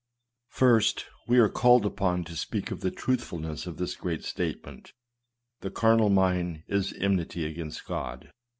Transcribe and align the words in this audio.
I. 0.01 0.55
First, 0.55 1.05
we 1.27 1.37
are 1.37 1.47
called 1.47 1.85
upon 1.85 2.23
to 2.23 2.35
speak 2.35 2.71
of 2.71 2.79
the 2.81 2.89
truthful 2.89 3.37
ness 3.37 3.67
of 3.67 3.77
this 3.77 3.95
great 3.95 4.23
statement." 4.23 4.93
The 5.61 5.69
carnal 5.69 6.09
mind 6.09 6.63
is 6.67 6.91
en 6.93 7.17
mity 7.17 7.45
against 7.47 7.85
God." 7.85 8.31